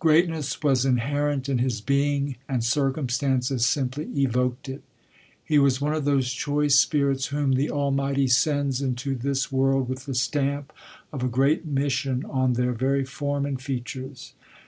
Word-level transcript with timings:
Greatness 0.00 0.60
was 0.60 0.84
inherent 0.84 1.48
in 1.48 1.58
his 1.58 1.80
being, 1.80 2.34
and 2.48 2.64
circumstances 2.64 3.64
simply 3.64 4.06
evoked 4.06 4.68
it. 4.68 4.82
He 5.44 5.60
was 5.60 5.80
one 5.80 5.94
of 5.94 6.04
those 6.04 6.32
choice 6.32 6.74
spirits 6.74 7.26
whom 7.26 7.52
the 7.52 7.70
Almighty 7.70 8.26
sends 8.26 8.82
into 8.82 9.14
this 9.14 9.52
world 9.52 9.88
with 9.88 10.06
the 10.06 10.16
stamp 10.16 10.72
of 11.12 11.22
a 11.22 11.28
great 11.28 11.64
mission 11.64 12.24
on 12.24 12.54
their 12.54 12.72
very 12.72 13.04
form 13.04 13.46
and 13.46 13.62
features. 13.62 14.32